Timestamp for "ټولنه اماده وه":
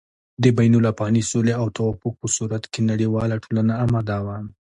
3.43-4.37